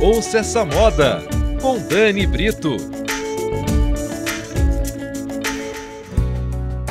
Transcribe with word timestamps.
Ouça 0.00 0.38
essa 0.38 0.64
moda 0.64 1.24
com 1.60 1.76
Dani 1.76 2.24
Brito. 2.24 2.76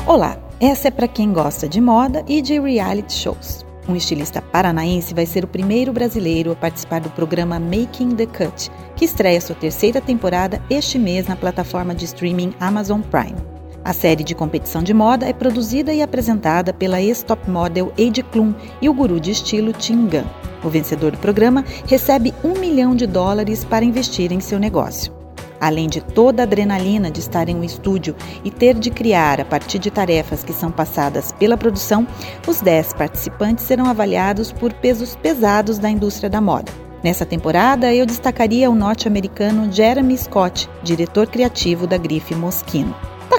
Olá, 0.06 0.38
essa 0.60 0.90
é 0.90 0.92
para 0.92 1.08
quem 1.08 1.32
gosta 1.32 1.70
de 1.70 1.80
moda 1.80 2.26
e 2.28 2.42
de 2.42 2.60
reality 2.60 3.14
shows. 3.14 3.66
Um 3.88 3.96
estilista 3.96 4.42
paranaense 4.42 5.14
vai 5.14 5.26
ser 5.26 5.46
o 5.46 5.48
primeiro 5.48 5.94
brasileiro 5.94 6.52
a 6.52 6.56
participar 6.56 7.00
do 7.00 7.10
programa 7.12 7.58
Making 7.58 8.14
the 8.14 8.26
Cut, 8.26 8.70
que 8.98 9.06
estreia 9.06 9.40
sua 9.40 9.56
terceira 9.56 10.02
temporada 10.02 10.62
este 10.70 11.00
mês 11.00 11.28
na 11.28 11.38
plataforma 11.38 11.96
de 11.96 12.04
streaming 12.04 12.54
Amazon 12.60 13.00
Prime. 13.00 13.38
A 13.86 13.94
série 13.94 14.22
de 14.26 14.36
competição 14.36 14.84
de 14.84 14.94
moda 14.94 15.26
é 15.26 15.32
produzida 15.32 15.94
e 15.94 16.02
apresentada 16.02 16.74
pela 16.74 17.02
ex-top 17.02 17.50
model 17.50 17.94
Heidi 17.98 18.22
Klum 18.22 18.54
e 18.82 18.90
o 18.90 18.94
guru 18.94 19.18
de 19.18 19.32
estilo 19.32 19.72
Tim 19.72 20.08
Gunn. 20.08 20.47
O 20.64 20.70
vencedor 20.70 21.12
do 21.12 21.18
programa 21.18 21.64
recebe 21.86 22.34
um 22.44 22.60
milhão 22.60 22.96
de 22.96 23.06
dólares 23.06 23.64
para 23.64 23.86
investir 23.86 24.32
em 24.32 24.40
seu 24.40 24.60
negócio. 24.60 25.16
Além 25.60 25.88
de 25.88 26.02
toda 26.02 26.44
a 26.44 26.46
adrenalina 26.46 27.10
de 27.10 27.20
estar 27.20 27.50
em 27.50 27.56
um 27.56 27.64
estúdio 27.64 28.16
e 28.44 28.52
ter 28.52 28.76
de 28.76 28.92
criar 28.92 29.42
a 29.42 29.46
partir 29.46 29.80
de 29.80 29.90
tarefas 29.90 30.44
que 30.44 30.54
são 30.54 30.72
passadas 30.72 31.32
pela 31.32 31.58
produção, 31.58 32.08
os 32.48 32.62
10 32.62 32.94
participantes 32.94 33.66
serão 33.66 33.88
avaliados 33.88 34.52
por 34.52 34.72
pesos 34.74 35.16
pesados 35.16 35.80
da 35.80 35.90
indústria 35.90 36.30
da 36.30 36.40
moda. 36.40 36.72
Nessa 37.04 37.26
temporada, 37.26 37.94
eu 37.94 38.06
destacaria 38.06 38.70
o 38.70 38.76
norte-americano 38.76 39.72
Jeremy 39.72 40.18
Scott, 40.18 40.70
diretor 40.84 41.28
criativo 41.28 41.88
da 41.88 41.98
grife 41.98 42.36
Moschino. 42.36 42.96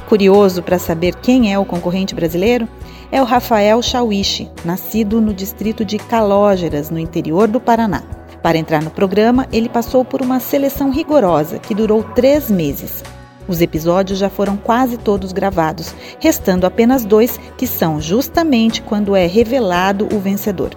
Curioso 0.09 0.63
para 0.63 0.79
saber 0.79 1.15
quem 1.17 1.53
é 1.53 1.59
o 1.59 1.67
concorrente 1.67 2.15
brasileiro? 2.15 2.67
É 3.13 3.21
o 3.21 3.27
Rafael 3.27 3.83
Chauiche, 3.83 4.51
nascido 4.65 5.21
no 5.21 5.35
distrito 5.35 5.85
de 5.85 5.99
Calógeras, 5.99 6.89
no 6.89 6.99
interior 6.99 7.47
do 7.47 7.61
Paraná. 7.61 8.03
Para 8.43 8.57
entrar 8.57 8.83
no 8.83 8.91
programa, 8.91 9.47
ele 9.53 9.69
passou 9.69 10.07
por 10.07 10.23
uma 10.23 10.41
seleção 10.41 10.91
rigorosa 10.91 11.59
que 11.59 11.75
durou 11.75 12.03
três 12.03 12.51
meses. 12.51 13.05
Os 13.47 13.61
episódios 13.61 14.19
já 14.19 14.31
foram 14.31 14.57
quase 14.57 14.97
todos 14.97 15.31
gravados, 15.31 15.95
restando 16.19 16.67
apenas 16.67 17.05
dois, 17.05 17.39
que 17.59 17.67
são 17.67 18.01
justamente 18.01 18.81
quando 18.81 19.15
é 19.15 19.27
revelado 19.27 20.09
o 20.11 20.19
vencedor. 20.19 20.71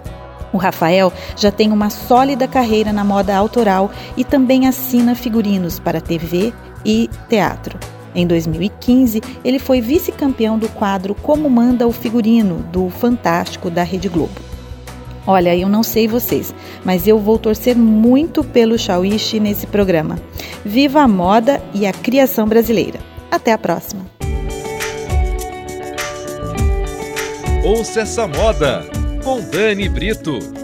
O 0.52 0.58
Rafael 0.58 1.10
já 1.38 1.50
tem 1.50 1.72
uma 1.72 1.88
sólida 1.88 2.46
carreira 2.46 2.92
na 2.92 3.02
moda 3.02 3.34
autoral 3.34 3.90
e 4.14 4.24
também 4.24 4.66
assina 4.66 5.14
figurinos 5.14 5.78
para 5.78 6.02
TV 6.02 6.52
e 6.84 7.08
teatro. 7.30 7.78
Em 8.14 8.26
2015, 8.26 9.22
ele 9.44 9.58
foi 9.58 9.80
vice-campeão 9.80 10.58
do 10.58 10.68
quadro 10.68 11.14
Como 11.14 11.48
Manda 11.48 11.86
o 11.86 11.92
Figurino, 11.92 12.56
do 12.72 12.90
Fantástico 12.90 13.70
da 13.70 13.82
Rede 13.82 14.08
Globo. 14.08 14.52
Olha, 15.26 15.56
eu 15.56 15.68
não 15.68 15.82
sei 15.82 16.08
vocês, 16.08 16.52
mas 16.84 17.06
eu 17.06 17.18
vou 17.18 17.38
torcer 17.38 17.76
muito 17.76 18.42
pelo 18.42 18.78
Shawishi 18.78 19.38
nesse 19.38 19.66
programa. 19.66 20.18
Viva 20.64 21.00
a 21.00 21.08
moda 21.08 21.62
e 21.72 21.86
a 21.86 21.92
criação 21.92 22.46
brasileira. 22.46 22.98
Até 23.30 23.52
a 23.52 23.58
próxima. 23.58 24.04
Ouça 27.64 28.00
essa 28.00 28.26
moda 28.26 28.84
com 29.22 29.40
Dani 29.40 29.88
Brito. 29.88 30.61